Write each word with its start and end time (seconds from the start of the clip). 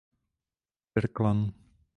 Der 0.95 1.09
Clan. 1.09 1.53